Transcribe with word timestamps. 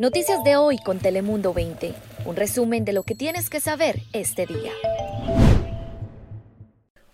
Noticias 0.00 0.42
de 0.44 0.56
hoy 0.56 0.78
con 0.78 0.98
Telemundo 0.98 1.54
20. 1.54 1.94
Un 2.24 2.36
resumen 2.36 2.84
de 2.84 2.92
lo 2.92 3.02
que 3.02 3.14
tienes 3.14 3.50
que 3.50 3.60
saber 3.60 4.00
este 4.12 4.46
día. 4.46 4.72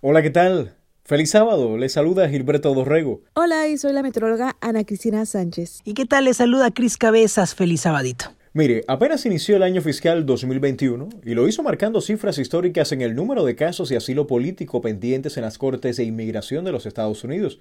Hola, 0.00 0.22
¿qué 0.22 0.30
tal? 0.30 0.76
Feliz 1.04 1.30
sábado, 1.30 1.76
les 1.76 1.92
saluda 1.92 2.28
Gilberto 2.28 2.72
Dorrego. 2.72 3.22
Hola, 3.34 3.66
y 3.66 3.76
soy 3.76 3.92
la 3.92 4.02
meteoróloga 4.02 4.56
Ana 4.60 4.84
Cristina 4.84 5.26
Sánchez. 5.26 5.80
¿Y 5.84 5.94
qué 5.94 6.06
tal? 6.06 6.24
Les 6.24 6.36
saluda 6.36 6.70
Cris 6.70 6.96
Cabezas. 6.96 7.54
Feliz 7.54 7.82
sabadito. 7.82 8.26
Mire, 8.52 8.84
apenas 8.88 9.26
inició 9.26 9.56
el 9.56 9.62
año 9.62 9.82
fiscal 9.82 10.24
2021 10.24 11.08
y 11.24 11.34
lo 11.34 11.46
hizo 11.48 11.62
marcando 11.62 12.00
cifras 12.00 12.38
históricas 12.38 12.92
en 12.92 13.02
el 13.02 13.14
número 13.14 13.44
de 13.44 13.56
casos 13.56 13.88
de 13.88 13.96
asilo 13.96 14.26
político 14.26 14.80
pendientes 14.80 15.36
en 15.36 15.42
las 15.42 15.58
Cortes 15.58 15.96
de 15.96 16.04
Inmigración 16.04 16.64
de 16.64 16.72
los 16.72 16.86
Estados 16.86 17.22
Unidos. 17.24 17.60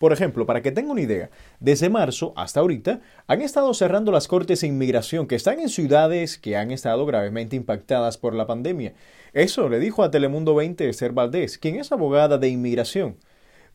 Por 0.00 0.14
ejemplo, 0.14 0.46
para 0.46 0.62
que 0.62 0.72
tenga 0.72 0.92
una 0.92 1.02
idea, 1.02 1.28
desde 1.60 1.90
marzo 1.90 2.32
hasta 2.34 2.60
ahorita 2.60 3.02
han 3.26 3.42
estado 3.42 3.74
cerrando 3.74 4.10
las 4.10 4.28
cortes 4.28 4.62
de 4.62 4.66
inmigración 4.66 5.26
que 5.26 5.34
están 5.34 5.60
en 5.60 5.68
ciudades 5.68 6.38
que 6.38 6.56
han 6.56 6.70
estado 6.70 7.04
gravemente 7.04 7.54
impactadas 7.54 8.16
por 8.16 8.34
la 8.34 8.46
pandemia. 8.46 8.94
Eso 9.34 9.68
le 9.68 9.78
dijo 9.78 10.02
a 10.02 10.10
Telemundo 10.10 10.54
20 10.54 10.88
Esther 10.88 11.12
Valdés, 11.12 11.58
quien 11.58 11.76
es 11.76 11.92
abogada 11.92 12.38
de 12.38 12.48
inmigración. 12.48 13.18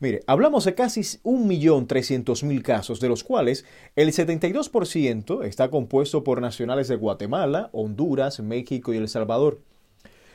Mire, 0.00 0.24
hablamos 0.26 0.64
de 0.64 0.74
casi 0.74 1.02
1.300.000 1.02 2.60
casos, 2.60 2.98
de 2.98 3.08
los 3.08 3.22
cuales 3.22 3.64
el 3.94 4.08
72% 4.08 5.44
está 5.44 5.70
compuesto 5.70 6.24
por 6.24 6.40
nacionales 6.40 6.88
de 6.88 6.96
Guatemala, 6.96 7.70
Honduras, 7.70 8.40
México 8.40 8.92
y 8.92 8.96
El 8.96 9.08
Salvador. 9.08 9.60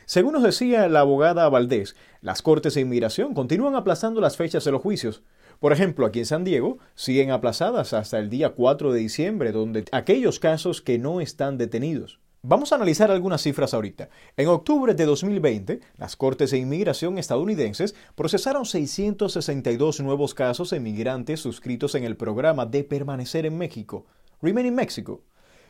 Según 0.06 0.32
nos 0.32 0.44
decía 0.44 0.88
la 0.88 1.02
abogada 1.02 1.50
Valdés, 1.50 1.98
las 2.22 2.42
cortes 2.42 2.76
de 2.76 2.82
inmigración 2.82 3.34
continúan 3.34 3.76
aplazando 3.76 4.22
las 4.22 4.38
fechas 4.38 4.64
de 4.64 4.72
los 4.72 4.82
juicios. 4.82 5.22
Por 5.62 5.74
ejemplo, 5.74 6.08
aquí 6.08 6.18
en 6.18 6.26
San 6.26 6.44
Diego 6.44 6.80
siguen 6.96 7.30
aplazadas 7.30 7.94
hasta 7.94 8.18
el 8.18 8.32
día 8.32 8.50
4 8.50 8.94
de 8.94 9.00
diciembre, 9.00 9.52
donde 9.52 9.86
aquellos 9.92 10.40
casos 10.40 10.82
que 10.82 10.98
no 10.98 11.22
están 11.22 11.60
detenidos. 11.60 12.20
Vamos 12.42 12.72
a 12.72 12.78
analizar 12.78 13.12
algunas 13.12 13.44
cifras 13.44 13.76
ahorita. 13.76 14.10
En 14.38 14.48
octubre 14.48 14.96
de 14.96 15.06
2020, 15.06 15.82
las 16.00 16.16
Cortes 16.16 16.50
de 16.50 16.58
Inmigración 16.58 17.20
estadounidenses 17.20 17.94
procesaron 18.16 18.66
662 18.66 20.00
nuevos 20.00 20.34
casos 20.34 20.72
de 20.72 20.78
inmigrantes 20.78 21.42
suscritos 21.42 21.94
en 21.94 22.06
el 22.06 22.18
programa 22.18 22.66
de 22.66 22.84
permanecer 22.84 23.46
en 23.46 23.60
México, 23.60 24.08
Remain 24.42 24.66
in 24.66 24.74
Mexico, 24.74 25.22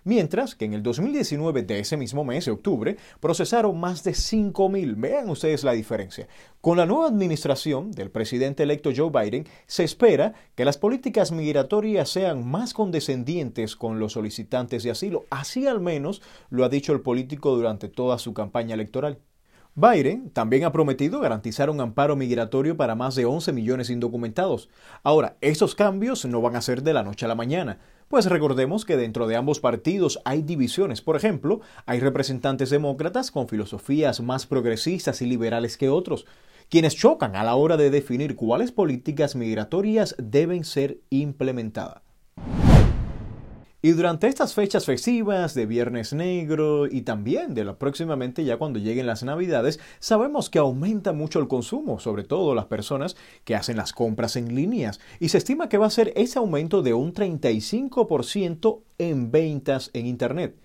Mientras 0.04 0.56
que 0.56 0.66
en 0.66 0.74
el 0.74 0.82
2019 0.82 1.62
de 1.62 1.80
ese 1.80 1.96
mismo 1.96 2.24
mes, 2.24 2.46
de 2.46 2.52
octubre, 2.52 2.98
procesaron 3.20 3.80
más 3.80 4.04
de 4.04 4.12
5.000. 4.12 4.96
Vean 4.98 5.30
ustedes 5.30 5.64
la 5.64 5.74
diferencia. 5.74 6.28
Con 6.60 6.78
la 6.78 6.88
nueva 6.88 7.08
administración 7.08 7.92
del 7.92 8.10
presidente 8.10 8.64
electo 8.64 8.90
Joe 8.96 9.12
Biden, 9.12 9.46
se 9.68 9.84
espera 9.84 10.34
que 10.56 10.66
las 10.66 10.80
políticas 10.80 11.32
migratorias 11.32 12.10
sean 12.10 12.50
más 12.50 12.74
condescendientes 12.74 13.76
con 13.76 14.00
los 14.00 14.14
solicitantes 14.14 14.82
de 14.82 14.90
asilo. 14.90 15.26
Así 15.30 15.68
al 15.68 15.82
menos 15.82 16.24
lo 16.50 16.66
ha 16.66 16.70
dicho 16.70 16.94
el 16.94 17.02
político 17.02 17.56
durante 17.56 17.88
toda 17.88 18.18
su 18.18 18.34
campaña 18.34 18.74
electoral. 18.74 19.20
Biden 19.74 20.32
también 20.32 20.66
ha 20.66 20.74
prometido 20.74 21.22
garantizar 21.22 21.70
un 21.70 21.80
amparo 21.80 22.18
migratorio 22.18 22.76
para 22.76 22.94
más 22.94 23.16
de 23.16 23.26
11 23.26 23.54
millones 23.54 23.90
indocumentados. 23.90 24.68
Ahora, 25.02 25.38
estos 25.40 25.76
cambios 25.76 26.26
no 26.26 26.42
van 26.42 26.58
a 26.58 26.62
ser 26.62 26.84
de 26.84 26.94
la 26.94 27.04
noche 27.04 27.24
a 27.24 27.30
la 27.30 27.36
mañana. 27.36 27.80
Pues 28.12 28.26
recordemos 28.26 28.84
que 28.84 28.98
dentro 28.98 29.26
de 29.26 29.38
ambos 29.38 29.62
partidos 29.62 30.20
hay 30.26 30.42
divisiones. 30.42 31.02
Por 31.02 31.16
ejemplo, 31.16 31.62
hay 31.86 32.02
representantes 32.02 32.70
demócratas 32.70 33.32
con 33.32 33.48
filosofías 33.48 34.20
más 34.20 34.46
progresistas 34.46 35.22
y 35.22 35.28
liberales 35.28 35.78
que 35.78 35.88
otros, 35.88 36.26
quienes 36.68 36.98
chocan 36.98 37.38
a 37.38 37.44
la 37.46 37.56
hora 37.56 37.78
de 37.78 37.90
definir 37.90 38.36
cuáles 38.36 38.74
políticas 38.74 39.38
migratorias 39.38 40.14
deben 40.18 40.66
ser 40.66 41.00
implementadas. 41.10 42.11
Y 43.84 43.94
durante 43.94 44.28
estas 44.28 44.54
fechas 44.54 44.86
festivas 44.86 45.56
de 45.56 45.66
Viernes 45.66 46.14
Negro 46.14 46.86
y 46.86 47.02
también 47.02 47.56
de 47.56 47.64
lo 47.64 47.80
próximamente 47.80 48.44
ya 48.44 48.58
cuando 48.58 48.78
lleguen 48.78 49.08
las 49.08 49.24
Navidades, 49.24 49.80
sabemos 50.00 50.52
que 50.52 50.60
aumenta 50.60 51.14
mucho 51.14 51.40
el 51.40 51.48
consumo, 51.48 52.00
sobre 52.00 52.24
todo 52.24 52.54
las 52.54 52.66
personas 52.66 53.16
que 53.44 53.56
hacen 53.56 53.78
las 53.78 53.92
compras 53.92 54.36
en 54.36 54.54
líneas, 54.54 55.00
y 55.20 55.30
se 55.30 55.40
estima 55.40 55.68
que 55.68 55.80
va 55.80 55.88
a 55.88 55.90
ser 55.90 56.14
ese 56.16 56.38
aumento 56.38 56.84
de 56.84 56.94
un 56.94 57.12
35% 57.12 58.82
en 59.00 59.32
ventas 59.32 59.90
en 59.94 60.06
Internet. 60.06 60.56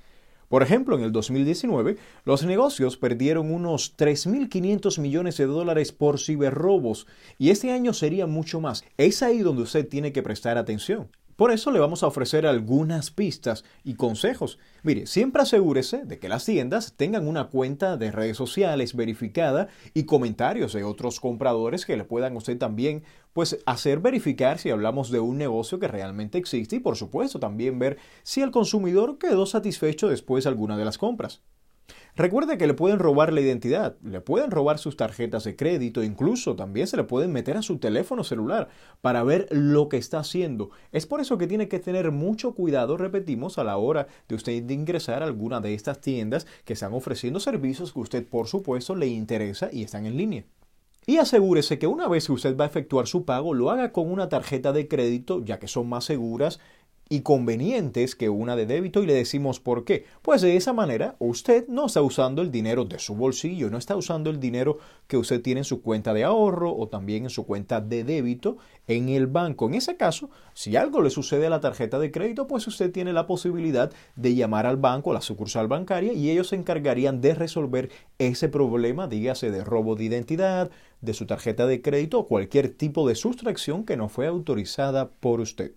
Por 0.51 0.63
ejemplo, 0.63 0.95
en 0.99 1.03
el 1.03 1.13
2019, 1.13 1.97
los 2.27 2.45
negocios 2.45 2.99
perdieron 2.99 3.51
unos 3.51 3.97
3.500 3.97 5.01
millones 5.01 5.39
de 5.39 5.47
dólares 5.47 5.91
por 5.91 6.21
ciberrobos 6.21 7.07
y 7.39 7.49
este 7.49 7.73
año 7.73 7.95
sería 7.95 8.27
mucho 8.27 8.61
más. 8.61 8.85
Es 8.99 9.23
ahí 9.23 9.39
donde 9.39 9.63
usted 9.63 9.89
tiene 9.89 10.13
que 10.13 10.23
prestar 10.23 10.59
atención. 10.59 11.09
Por 11.37 11.51
eso 11.51 11.71
le 11.71 11.79
vamos 11.79 12.03
a 12.03 12.07
ofrecer 12.07 12.47
algunas 12.47 13.11
pistas 13.11 13.63
y 13.85 13.95
consejos. 13.95 14.59
Mire, 14.83 15.07
siempre 15.07 15.43
asegúrese 15.43 16.05
de 16.07 16.19
que 16.19 16.31
las 16.31 16.47
tiendas 16.47 16.95
tengan 16.97 17.29
una 17.29 17.49
cuenta 17.49 17.99
de 17.99 18.11
redes 18.11 18.39
sociales 18.39 18.97
verificada 18.97 19.69
y 19.93 20.05
comentarios 20.05 20.73
de 20.73 20.85
otros 20.85 21.21
compradores 21.21 21.85
que 21.85 21.99
le 21.99 22.05
puedan 22.05 22.37
usted 22.37 22.57
también 22.57 23.05
pues 23.35 23.59
hacer 23.67 24.01
verificar 24.01 24.59
si 24.59 24.71
hablamos 24.71 25.11
de 25.11 25.21
un 25.21 25.37
negocio 25.37 25.79
que 25.79 25.89
realmente 25.89 26.39
existe 26.39 26.77
y 26.77 26.81
por 26.81 26.97
supuesto 26.97 27.39
también 27.39 27.79
ver 27.79 27.99
si 28.23 28.41
el 28.41 28.51
consumidor 28.51 29.19
quedó 29.19 29.45
satisfecho 29.45 30.09
después 30.09 30.45
de 30.45 30.51
alguna 30.51 30.79
de 30.79 30.87
las 30.87 30.97
compras. 30.97 31.43
Recuerde 32.17 32.57
que 32.57 32.67
le 32.67 32.73
pueden 32.73 32.99
robar 32.99 33.31
la 33.31 33.43
identidad, 33.43 33.99
le 34.03 34.23
pueden 34.23 34.51
robar 34.51 34.79
sus 34.79 34.97
tarjetas 34.97 35.45
de 35.45 35.55
crédito, 35.55 36.03
incluso 36.03 36.57
también 36.57 36.87
se 36.87 36.97
le 36.97 37.05
pueden 37.05 37.31
meter 37.31 37.59
a 37.59 37.63
su 37.63 37.77
teléfono 37.77 38.25
celular 38.25 38.71
para 39.03 39.23
ver 39.23 39.47
lo 39.51 39.91
que 39.91 39.99
está 39.99 40.21
haciendo. 40.21 40.71
Es 40.93 41.05
por 41.05 41.21
eso 41.21 41.37
que 41.37 41.47
tiene 41.47 41.69
que 41.69 41.79
tener 41.79 42.13
mucho 42.13 42.55
cuidado, 42.55 42.97
repetimos, 42.97 43.59
a 43.59 43.65
la 43.65 43.77
hora 43.77 44.07
de 44.29 44.35
usted 44.35 44.67
ingresar 44.71 45.23
a 45.23 45.27
alguna 45.27 45.61
de 45.61 45.75
estas 45.75 46.01
tiendas 46.01 46.47
que 46.65 46.73
están 46.73 46.95
ofreciendo 46.95 47.39
servicios 47.39 47.93
que 47.93 48.01
usted 48.01 48.27
por 48.27 48.47
supuesto 48.49 48.95
le 48.95 49.09
interesa 49.09 49.69
y 49.71 49.83
están 49.83 50.07
en 50.07 50.17
línea. 50.17 50.45
Y 51.09 51.19
asegúrese 51.19 51.79
que 51.79 51.87
una 51.87 52.09
vez 52.09 52.27
que 52.27 52.33
usted 52.33 52.57
va 52.57 52.65
a 52.65 52.69
efectuar 52.69 53.07
su 53.07 53.25
pago, 53.25 53.55
lo 53.55 53.71
haga 53.71 53.93
con 53.93 54.11
una 54.11 54.29
tarjeta 54.29 54.73
de 54.73 54.89
crédito, 54.89 55.45
ya 55.45 55.59
que 55.59 55.69
son 55.69 55.89
más 55.89 56.05
seguras 56.05 56.61
y 57.09 57.21
convenientes 57.21 58.17
que 58.17 58.29
una 58.29 58.57
de 58.57 58.67
débito 58.67 59.03
y 59.03 59.07
le 59.07 59.15
decimos 59.15 59.61
por 59.61 59.85
qué. 59.85 60.05
Pues 60.23 60.43
de 60.43 60.57
esa 60.57 60.73
manera 60.73 61.15
usted 61.19 61.69
no 61.69 61.87
está 61.87 62.03
usando 62.03 62.43
el 62.43 62.51
dinero 62.51 62.85
de 62.85 62.99
su 62.99 63.15
bolsillo, 63.15 63.71
no 63.71 63.79
está 63.79 63.97
usando 63.97 64.31
el 64.31 64.41
dinero 64.41 64.79
que 65.07 65.17
usted 65.17 65.41
tiene 65.41 65.61
en 65.61 65.65
su 65.65 65.83
cuenta 65.83 66.13
de 66.15 66.25
ahorro 66.25 66.75
o 66.75 66.89
también 66.89 67.25
en 67.25 67.31
su 67.31 67.47
cuenta 67.47 67.81
de 67.81 68.03
débito 68.03 68.59
en 68.89 69.09
el 69.09 69.29
banco. 69.29 69.67
En 69.67 69.75
ese 69.75 69.97
caso, 69.97 70.31
si 70.55 70.77
algo 70.77 71.01
le 71.01 71.11
sucede 71.11 71.47
a 71.47 71.51
la 71.51 71.61
tarjeta 71.61 71.99
de 71.99 72.11
crédito, 72.11 72.47
pues 72.47 72.67
usted 72.67 72.91
tiene 72.91 73.13
la 73.13 73.27
posibilidad 73.27 73.93
de 74.17 74.35
llamar 74.35 74.67
al 74.67 74.77
banco, 74.77 75.11
a 75.13 75.15
la 75.15 75.21
sucursal 75.21 75.69
bancaria 75.69 76.13
y 76.13 76.31
ellos 76.31 76.49
se 76.49 76.57
encargarían 76.57 77.21
de 77.21 77.35
resolver 77.35 77.91
ese 78.19 78.49
problema, 78.49 79.07
dígase 79.07 79.51
de 79.51 79.63
robo 79.63 79.95
de 79.95 80.05
identidad, 80.05 80.71
de 81.01 81.15
su 81.15 81.27
tarjeta 81.27 81.67
de 81.67 81.83
crédito 81.83 82.19
o 82.19 82.27
cualquier 82.27 82.71
tipo 82.71 83.07
de 83.07 83.15
sustracción 83.15 83.85
que 83.85 83.97
no 83.97 84.09
fue 84.09 84.27
autorizada 84.27 85.11
por 85.11 85.41
usted. 85.41 85.73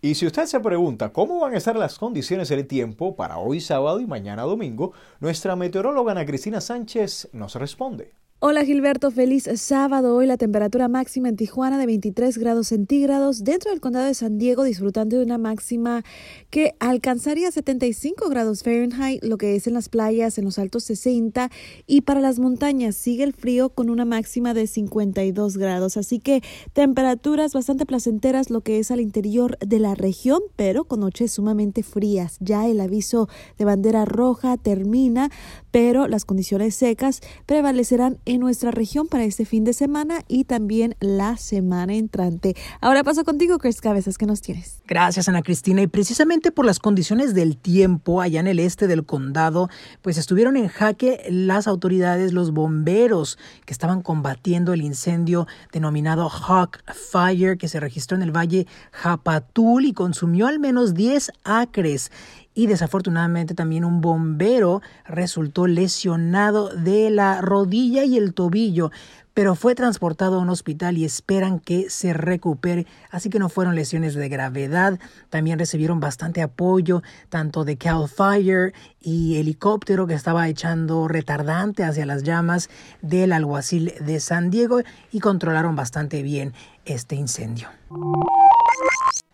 Y 0.00 0.14
si 0.14 0.26
usted 0.26 0.46
se 0.46 0.60
pregunta 0.60 1.12
cómo 1.12 1.40
van 1.40 1.54
a 1.54 1.58
estar 1.58 1.74
las 1.74 1.98
condiciones 1.98 2.48
del 2.48 2.68
tiempo 2.68 3.16
para 3.16 3.38
hoy 3.38 3.60
sábado 3.60 3.98
y 3.98 4.06
mañana 4.06 4.42
domingo, 4.42 4.92
nuestra 5.18 5.56
meteoróloga 5.56 6.12
Ana 6.12 6.24
Cristina 6.24 6.60
Sánchez 6.60 7.30
nos 7.32 7.56
responde. 7.56 8.12
Hola 8.40 8.64
Gilberto, 8.64 9.10
feliz 9.10 9.48
sábado. 9.56 10.14
Hoy 10.14 10.24
la 10.28 10.36
temperatura 10.36 10.86
máxima 10.86 11.28
en 11.28 11.34
Tijuana 11.34 11.76
de 11.76 11.86
23 11.86 12.38
grados 12.38 12.68
centígrados, 12.68 13.42
dentro 13.42 13.72
del 13.72 13.80
condado 13.80 14.06
de 14.06 14.14
San 14.14 14.38
Diego 14.38 14.62
disfrutando 14.62 15.16
de 15.16 15.24
una 15.24 15.38
máxima 15.38 16.04
que 16.48 16.76
alcanzaría 16.78 17.50
75 17.50 18.28
grados 18.28 18.62
Fahrenheit, 18.62 19.24
lo 19.24 19.38
que 19.38 19.56
es 19.56 19.66
en 19.66 19.74
las 19.74 19.88
playas 19.88 20.38
en 20.38 20.44
los 20.44 20.60
altos 20.60 20.84
60 20.84 21.50
y 21.88 22.02
para 22.02 22.20
las 22.20 22.38
montañas 22.38 22.94
sigue 22.94 23.24
el 23.24 23.32
frío 23.32 23.70
con 23.70 23.90
una 23.90 24.04
máxima 24.04 24.54
de 24.54 24.68
52 24.68 25.56
grados, 25.56 25.96
así 25.96 26.20
que 26.20 26.40
temperaturas 26.72 27.54
bastante 27.54 27.86
placenteras 27.86 28.50
lo 28.50 28.60
que 28.60 28.78
es 28.78 28.92
al 28.92 29.00
interior 29.00 29.58
de 29.58 29.80
la 29.80 29.96
región, 29.96 30.42
pero 30.54 30.84
con 30.84 31.00
noches 31.00 31.32
sumamente 31.32 31.82
frías. 31.82 32.36
Ya 32.38 32.68
el 32.68 32.80
aviso 32.80 33.28
de 33.58 33.64
bandera 33.64 34.04
roja 34.04 34.56
termina, 34.58 35.28
pero 35.72 36.06
las 36.06 36.24
condiciones 36.24 36.76
secas 36.76 37.20
prevalecerán 37.44 38.20
en 38.28 38.40
nuestra 38.40 38.70
región 38.70 39.06
para 39.06 39.24
este 39.24 39.46
fin 39.46 39.64
de 39.64 39.72
semana 39.72 40.22
y 40.28 40.44
también 40.44 40.94
la 41.00 41.38
semana 41.38 41.94
entrante. 41.94 42.54
Ahora 42.82 43.02
paso 43.02 43.24
contigo, 43.24 43.56
Chris 43.56 43.80
Cabezas, 43.80 44.18
¿qué 44.18 44.26
nos 44.26 44.42
tienes? 44.42 44.82
Gracias, 44.86 45.30
Ana 45.30 45.42
Cristina. 45.42 45.80
Y 45.80 45.86
precisamente 45.86 46.52
por 46.52 46.66
las 46.66 46.78
condiciones 46.78 47.32
del 47.32 47.56
tiempo 47.56 48.20
allá 48.20 48.40
en 48.40 48.46
el 48.46 48.58
este 48.58 48.86
del 48.86 49.06
condado, 49.06 49.70
pues 50.02 50.18
estuvieron 50.18 50.58
en 50.58 50.68
jaque 50.68 51.22
las 51.30 51.66
autoridades, 51.66 52.34
los 52.34 52.52
bomberos 52.52 53.38
que 53.64 53.72
estaban 53.72 54.02
combatiendo 54.02 54.74
el 54.74 54.82
incendio 54.82 55.46
denominado 55.72 56.28
Hawk 56.28 56.80
Fire 56.92 57.56
que 57.56 57.68
se 57.68 57.80
registró 57.80 58.18
en 58.18 58.22
el 58.22 58.36
valle 58.36 58.66
Japatul 58.92 59.86
y 59.86 59.94
consumió 59.94 60.48
al 60.48 60.58
menos 60.58 60.92
10 60.92 61.32
acres 61.44 62.12
y 62.58 62.66
desafortunadamente 62.66 63.54
también 63.54 63.84
un 63.84 64.00
bombero 64.00 64.82
resultó 65.04 65.68
lesionado 65.68 66.70
de 66.70 67.08
la 67.08 67.40
rodilla 67.40 68.04
y 68.04 68.16
el 68.16 68.34
tobillo 68.34 68.90
pero 69.32 69.54
fue 69.54 69.76
transportado 69.76 70.34
a 70.34 70.42
un 70.42 70.48
hospital 70.48 70.98
y 70.98 71.04
esperan 71.04 71.60
que 71.60 71.90
se 71.90 72.12
recupere, 72.12 72.88
así 73.12 73.30
que 73.30 73.38
no 73.38 73.48
fueron 73.48 73.76
lesiones 73.76 74.16
de 74.16 74.28
gravedad. 74.28 74.98
También 75.30 75.60
recibieron 75.60 76.00
bastante 76.00 76.42
apoyo, 76.42 77.04
tanto 77.28 77.64
de 77.64 77.76
Cal 77.76 78.08
Fire 78.08 78.74
y 79.00 79.36
helicóptero 79.36 80.08
que 80.08 80.14
estaba 80.14 80.48
echando 80.48 81.06
retardante 81.06 81.84
hacia 81.84 82.04
las 82.04 82.24
llamas 82.24 82.68
del 83.00 83.32
alguacil 83.32 83.94
de 84.00 84.18
San 84.18 84.50
Diego 84.50 84.80
y 85.12 85.20
controlaron 85.20 85.76
bastante 85.76 86.24
bien 86.24 86.52
este 86.84 87.14
incendio. 87.14 87.68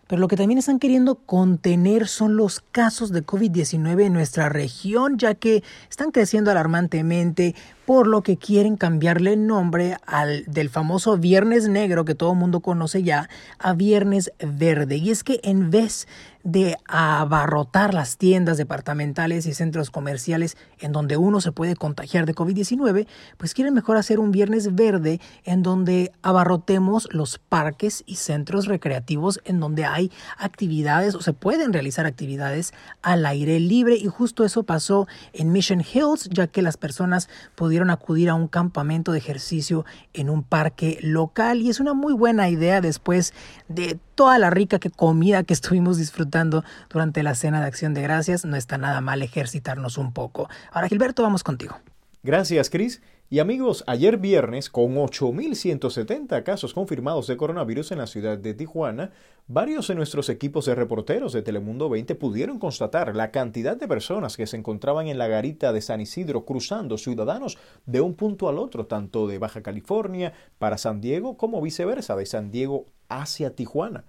Pero 0.07 0.19
lo 0.19 0.27
que 0.27 0.37
también 0.37 0.59
están 0.59 0.79
queriendo 0.79 1.15
contener 1.15 2.07
son 2.07 2.37
los 2.37 2.59
casos 2.71 3.11
de 3.11 3.25
COVID-19 3.25 4.03
en 4.03 4.13
nuestra 4.13 4.49
región, 4.49 5.17
ya 5.17 5.33
que 5.33 5.63
están 5.89 6.11
creciendo 6.11 6.51
alarmantemente, 6.51 7.55
por 7.85 8.07
lo 8.07 8.23
que 8.23 8.37
quieren 8.37 8.77
cambiarle 8.77 9.33
el 9.33 9.47
nombre 9.47 9.97
al 10.05 10.43
del 10.45 10.69
famoso 10.69 11.17
Viernes 11.17 11.67
Negro 11.67 12.05
que 12.05 12.15
todo 12.15 12.31
el 12.31 12.39
mundo 12.39 12.59
conoce 12.59 13.03
ya 13.03 13.29
a 13.59 13.73
Viernes 13.73 14.31
Verde. 14.39 14.97
Y 14.97 15.11
es 15.11 15.23
que 15.23 15.39
en 15.43 15.69
vez 15.69 16.07
de 16.45 16.77
abarrotar 16.87 17.95
las 17.95 18.17
tiendas 18.17 18.57
departamentales 18.57 19.47
y 19.47 19.55
centros 19.55 19.89
comerciales 19.89 20.57
en 20.79 20.91
donde 20.91 21.17
uno 21.17 21.41
se 21.41 21.51
puede 21.51 21.75
contagiar 21.75 22.27
de 22.27 22.35
COVID-19, 22.35 23.07
pues 23.37 23.55
quieren 23.55 23.73
mejor 23.73 23.97
hacer 23.97 24.19
un 24.19 24.31
viernes 24.31 24.75
verde 24.75 25.19
en 25.43 25.63
donde 25.63 26.11
abarrotemos 26.21 27.09
los 27.11 27.39
parques 27.39 28.03
y 28.05 28.17
centros 28.17 28.67
recreativos 28.67 29.41
en 29.43 29.59
donde 29.59 29.85
hay 29.85 30.11
actividades 30.37 31.15
o 31.15 31.21
se 31.21 31.33
pueden 31.33 31.73
realizar 31.73 32.05
actividades 32.05 32.73
al 33.01 33.25
aire 33.25 33.59
libre 33.59 33.95
y 33.95 34.05
justo 34.05 34.45
eso 34.45 34.61
pasó 34.61 35.07
en 35.33 35.51
Mission 35.51 35.81
Hills 35.81 36.29
ya 36.29 36.45
que 36.45 36.61
las 36.61 36.77
personas 36.77 37.27
pudieron 37.55 37.74
acudir 37.83 38.29
a 38.29 38.35
un 38.35 38.47
campamento 38.47 39.11
de 39.11 39.17
ejercicio 39.17 39.85
en 40.13 40.29
un 40.29 40.43
parque 40.43 40.97
local 41.01 41.61
y 41.61 41.69
es 41.69 41.79
una 41.79 41.93
muy 41.93 42.13
buena 42.13 42.49
idea 42.49 42.81
después 42.81 43.33
de 43.67 43.99
toda 44.15 44.39
la 44.39 44.49
rica 44.49 44.79
comida 44.95 45.43
que 45.43 45.53
estuvimos 45.53 45.97
disfrutando 45.97 46.63
durante 46.89 47.23
la 47.23 47.35
cena 47.35 47.59
de 47.59 47.67
acción 47.67 47.93
de 47.93 48.01
gracias, 48.01 48.45
no 48.45 48.55
está 48.55 48.77
nada 48.77 49.01
mal 49.01 49.21
ejercitarnos 49.21 49.97
un 49.97 50.13
poco. 50.13 50.49
Ahora, 50.71 50.87
Gilberto, 50.87 51.23
vamos 51.23 51.43
contigo. 51.43 51.79
Gracias, 52.23 52.69
Cris. 52.69 53.01
Y 53.27 53.39
amigos, 53.39 53.83
ayer 53.87 54.17
viernes, 54.17 54.69
con 54.69 54.93
8.170 54.97 56.43
casos 56.43 56.75
confirmados 56.75 57.25
de 57.25 57.37
coronavirus 57.37 57.91
en 57.91 57.97
la 57.97 58.05
ciudad 58.05 58.37
de 58.37 58.53
Tijuana, 58.53 59.13
varios 59.47 59.87
de 59.87 59.95
nuestros 59.95 60.29
equipos 60.29 60.65
de 60.65 60.75
reporteros 60.75 61.33
de 61.33 61.41
Telemundo 61.41 61.89
20 61.89 62.13
pudieron 62.13 62.59
constatar 62.59 63.15
la 63.15 63.31
cantidad 63.31 63.75
de 63.75 63.87
personas 63.87 64.37
que 64.37 64.45
se 64.45 64.57
encontraban 64.57 65.07
en 65.07 65.17
la 65.17 65.27
garita 65.27 65.73
de 65.73 65.81
San 65.81 66.01
Isidro 66.01 66.45
cruzando 66.45 66.99
ciudadanos 66.99 67.57
de 67.87 67.99
un 67.99 68.13
punto 68.13 68.47
al 68.47 68.59
otro, 68.59 68.85
tanto 68.85 69.25
de 69.25 69.39
Baja 69.39 69.63
California 69.63 70.33
para 70.59 70.77
San 70.77 71.01
Diego 71.01 71.35
como 71.35 71.63
viceversa, 71.63 72.15
de 72.15 72.27
San 72.27 72.51
Diego 72.51 72.85
hacia 73.09 73.55
Tijuana. 73.55 74.05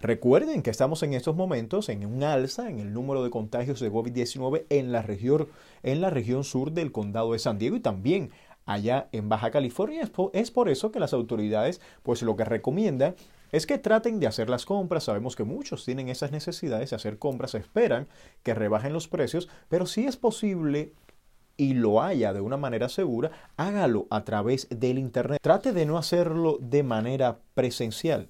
Recuerden 0.00 0.62
que 0.62 0.70
estamos 0.70 1.02
en 1.02 1.12
estos 1.12 1.34
momentos 1.34 1.88
en 1.88 2.06
un 2.06 2.22
alza 2.22 2.70
en 2.70 2.78
el 2.78 2.92
número 2.92 3.24
de 3.24 3.30
contagios 3.30 3.80
de 3.80 3.90
COVID-19 3.90 4.64
en 4.70 4.92
la 4.92 5.02
región 5.02 5.48
en 5.82 6.00
la 6.00 6.08
región 6.08 6.44
sur 6.44 6.70
del 6.70 6.92
condado 6.92 7.32
de 7.32 7.40
San 7.40 7.58
Diego 7.58 7.74
y 7.74 7.80
también 7.80 8.30
allá 8.68 9.08
en 9.12 9.28
Baja 9.28 9.50
California. 9.50 10.08
Es 10.32 10.50
por, 10.50 10.68
eso 10.68 10.92
que 10.92 11.00
las 11.00 11.12
autoridades 11.12 11.80
pues 12.02 12.22
lo 12.22 12.36
que 12.36 12.44
recomiendan 12.44 13.16
es 13.50 13.66
que 13.66 13.78
traten 13.78 14.20
de 14.20 14.26
hacer 14.26 14.50
las 14.50 14.66
compras. 14.66 15.04
Sabemos 15.04 15.34
que 15.34 15.44
muchos 15.44 15.84
tienen 15.84 16.08
esas 16.08 16.30
necesidades 16.30 16.90
de 16.90 16.96
hacer 16.96 17.18
compras, 17.18 17.54
esperan 17.54 18.06
que 18.42 18.54
rebajen 18.54 18.92
los 18.92 19.08
precios, 19.08 19.48
pero 19.68 19.86
si 19.86 20.04
es 20.04 20.16
posible 20.16 20.92
y 21.56 21.74
lo 21.74 22.02
haya 22.02 22.32
de 22.32 22.40
una 22.40 22.56
manera 22.56 22.88
segura, 22.88 23.32
hágalo 23.56 24.06
a 24.10 24.24
través 24.24 24.68
del 24.70 24.98
Internet. 24.98 25.40
Trate 25.42 25.72
de 25.72 25.86
no 25.86 25.98
hacerlo 25.98 26.58
de 26.60 26.82
manera 26.82 27.40
presencial. 27.54 28.28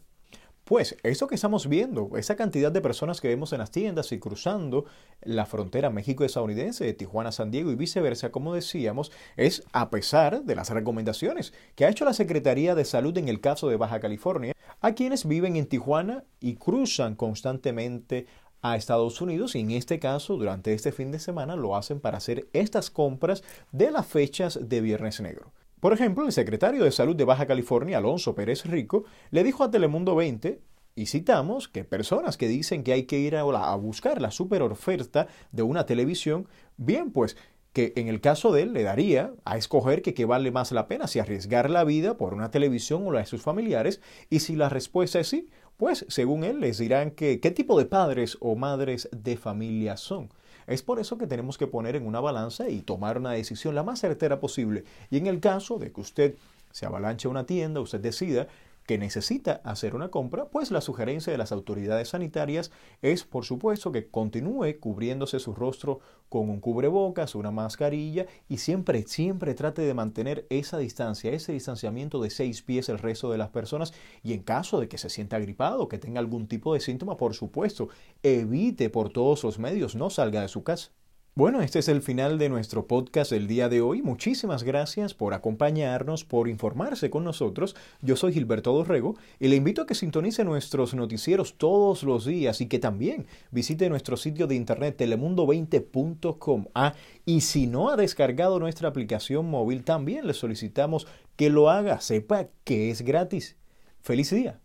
Pues 0.68 0.98
eso 1.02 1.28
que 1.28 1.34
estamos 1.34 1.66
viendo, 1.66 2.10
esa 2.18 2.36
cantidad 2.36 2.70
de 2.70 2.82
personas 2.82 3.22
que 3.22 3.28
vemos 3.28 3.54
en 3.54 3.60
las 3.60 3.70
tiendas 3.70 4.12
y 4.12 4.18
cruzando 4.18 4.84
la 5.22 5.46
frontera 5.46 5.88
México-estadounidense 5.88 6.84
de 6.84 6.92
Tijuana 6.92 7.32
San 7.32 7.50
Diego 7.50 7.70
y 7.72 7.74
viceversa, 7.74 8.30
como 8.30 8.52
decíamos, 8.52 9.10
es 9.38 9.64
a 9.72 9.88
pesar 9.88 10.42
de 10.42 10.54
las 10.54 10.68
recomendaciones 10.68 11.54
que 11.74 11.86
ha 11.86 11.88
hecho 11.88 12.04
la 12.04 12.12
Secretaría 12.12 12.74
de 12.74 12.84
Salud 12.84 13.16
en 13.16 13.28
el 13.28 13.40
caso 13.40 13.70
de 13.70 13.78
Baja 13.78 13.98
California 13.98 14.52
a 14.82 14.92
quienes 14.92 15.26
viven 15.26 15.56
en 15.56 15.64
Tijuana 15.64 16.24
y 16.38 16.56
cruzan 16.56 17.14
constantemente 17.14 18.26
a 18.60 18.76
Estados 18.76 19.22
Unidos 19.22 19.54
y 19.54 19.60
en 19.60 19.70
este 19.70 19.98
caso 19.98 20.36
durante 20.36 20.74
este 20.74 20.92
fin 20.92 21.10
de 21.12 21.18
semana 21.18 21.56
lo 21.56 21.76
hacen 21.76 21.98
para 21.98 22.18
hacer 22.18 22.46
estas 22.52 22.90
compras 22.90 23.42
de 23.72 23.90
las 23.90 24.06
fechas 24.06 24.58
de 24.68 24.82
Viernes 24.82 25.18
Negro. 25.22 25.50
Por 25.80 25.92
ejemplo, 25.92 26.26
el 26.26 26.32
secretario 26.32 26.82
de 26.82 26.90
Salud 26.90 27.14
de 27.14 27.24
Baja 27.24 27.46
California, 27.46 27.98
Alonso 27.98 28.34
Pérez 28.34 28.64
Rico, 28.64 29.04
le 29.30 29.44
dijo 29.44 29.62
a 29.62 29.70
Telemundo 29.70 30.16
20, 30.16 30.60
y 30.96 31.06
citamos, 31.06 31.68
que 31.68 31.84
personas 31.84 32.36
que 32.36 32.48
dicen 32.48 32.82
que 32.82 32.92
hay 32.92 33.04
que 33.04 33.20
ir 33.20 33.36
a, 33.36 33.42
a 33.42 33.76
buscar 33.76 34.20
la 34.20 34.32
super 34.32 34.62
oferta 34.62 35.28
de 35.52 35.62
una 35.62 35.86
televisión, 35.86 36.48
bien, 36.76 37.12
pues 37.12 37.36
que 37.78 37.92
en 37.94 38.08
el 38.08 38.20
caso 38.20 38.50
de 38.50 38.62
él 38.62 38.72
le 38.72 38.82
daría 38.82 39.32
a 39.44 39.56
escoger 39.56 40.02
que 40.02 40.12
qué 40.12 40.24
vale 40.24 40.50
más 40.50 40.72
la 40.72 40.88
pena, 40.88 41.06
si 41.06 41.20
arriesgar 41.20 41.70
la 41.70 41.84
vida 41.84 42.16
por 42.16 42.34
una 42.34 42.50
televisión 42.50 43.06
o 43.06 43.12
la 43.12 43.20
de 43.20 43.26
sus 43.26 43.40
familiares, 43.40 44.00
y 44.30 44.40
si 44.40 44.56
la 44.56 44.68
respuesta 44.68 45.20
es 45.20 45.28
sí, 45.28 45.48
pues 45.76 46.04
según 46.08 46.42
él 46.42 46.58
les 46.58 46.78
dirán 46.78 47.12
que 47.12 47.38
qué 47.38 47.52
tipo 47.52 47.78
de 47.78 47.84
padres 47.84 48.36
o 48.40 48.56
madres 48.56 49.08
de 49.12 49.36
familia 49.36 49.96
son. 49.96 50.28
Es 50.66 50.82
por 50.82 50.98
eso 50.98 51.18
que 51.18 51.28
tenemos 51.28 51.56
que 51.56 51.68
poner 51.68 51.94
en 51.94 52.04
una 52.04 52.18
balanza 52.18 52.68
y 52.68 52.80
tomar 52.80 53.18
una 53.18 53.30
decisión 53.30 53.76
la 53.76 53.84
más 53.84 54.00
certera 54.00 54.40
posible. 54.40 54.82
Y 55.08 55.18
en 55.18 55.28
el 55.28 55.38
caso 55.38 55.78
de 55.78 55.92
que 55.92 56.00
usted 56.00 56.34
se 56.72 56.84
avalanche 56.84 57.28
a 57.28 57.30
una 57.30 57.46
tienda, 57.46 57.80
usted 57.80 58.00
decida 58.00 58.48
que 58.88 58.96
necesita 58.96 59.60
hacer 59.64 59.94
una 59.94 60.08
compra, 60.08 60.46
pues 60.46 60.70
la 60.70 60.80
sugerencia 60.80 61.30
de 61.30 61.36
las 61.36 61.52
autoridades 61.52 62.08
sanitarias 62.08 62.70
es, 63.02 63.22
por 63.22 63.44
supuesto, 63.44 63.92
que 63.92 64.08
continúe 64.08 64.80
cubriéndose 64.80 65.40
su 65.40 65.54
rostro 65.54 66.00
con 66.30 66.48
un 66.48 66.58
cubrebocas, 66.58 67.34
una 67.34 67.50
mascarilla 67.50 68.24
y 68.48 68.56
siempre, 68.56 69.06
siempre 69.06 69.52
trate 69.52 69.82
de 69.82 69.92
mantener 69.92 70.46
esa 70.48 70.78
distancia, 70.78 71.32
ese 71.32 71.52
distanciamiento 71.52 72.18
de 72.22 72.30
seis 72.30 72.62
pies 72.62 72.88
el 72.88 72.98
resto 72.98 73.30
de 73.30 73.36
las 73.36 73.50
personas 73.50 73.92
y 74.22 74.32
en 74.32 74.42
caso 74.42 74.80
de 74.80 74.88
que 74.88 74.96
se 74.96 75.10
sienta 75.10 75.38
gripado, 75.38 75.88
que 75.88 75.98
tenga 75.98 76.20
algún 76.20 76.48
tipo 76.48 76.72
de 76.72 76.80
síntoma, 76.80 77.18
por 77.18 77.34
supuesto, 77.34 77.90
evite 78.22 78.88
por 78.88 79.10
todos 79.10 79.44
los 79.44 79.58
medios, 79.58 79.96
no 79.96 80.08
salga 80.08 80.40
de 80.40 80.48
su 80.48 80.62
casa. 80.64 80.92
Bueno, 81.34 81.60
este 81.60 81.78
es 81.78 81.86
el 81.86 82.02
final 82.02 82.36
de 82.36 82.48
nuestro 82.48 82.88
podcast 82.88 83.30
del 83.30 83.46
día 83.46 83.68
de 83.68 83.80
hoy. 83.80 84.02
Muchísimas 84.02 84.64
gracias 84.64 85.14
por 85.14 85.34
acompañarnos, 85.34 86.24
por 86.24 86.48
informarse 86.48 87.10
con 87.10 87.22
nosotros. 87.22 87.76
Yo 88.02 88.16
soy 88.16 88.32
Gilberto 88.32 88.72
Dorrego 88.72 89.14
y 89.38 89.46
le 89.46 89.54
invito 89.54 89.82
a 89.82 89.86
que 89.86 89.94
sintonice 89.94 90.44
nuestros 90.44 90.94
noticieros 90.94 91.54
todos 91.56 92.02
los 92.02 92.24
días 92.24 92.60
y 92.60 92.66
que 92.66 92.80
también 92.80 93.26
visite 93.52 93.88
nuestro 93.88 94.16
sitio 94.16 94.48
de 94.48 94.56
internet 94.56 94.96
telemundo20.com. 94.98 96.66
Ah, 96.74 96.94
y 97.24 97.42
si 97.42 97.68
no 97.68 97.90
ha 97.90 97.96
descargado 97.96 98.58
nuestra 98.58 98.88
aplicación 98.88 99.48
móvil, 99.48 99.84
también 99.84 100.26
le 100.26 100.34
solicitamos 100.34 101.06
que 101.36 101.50
lo 101.50 101.70
haga. 101.70 102.00
Sepa 102.00 102.48
que 102.64 102.90
es 102.90 103.02
gratis. 103.02 103.56
¡Feliz 104.00 104.30
día! 104.30 104.60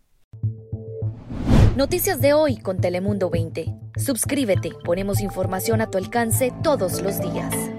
Noticias 1.76 2.20
de 2.20 2.34
hoy 2.34 2.56
con 2.56 2.80
Telemundo 2.80 3.30
20. 3.30 3.83
Suscríbete, 3.96 4.72
ponemos 4.84 5.20
información 5.20 5.80
a 5.80 5.88
tu 5.88 5.98
alcance 5.98 6.52
todos 6.62 7.00
los 7.00 7.20
días. 7.20 7.73